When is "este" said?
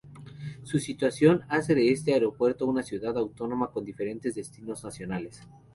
1.91-2.13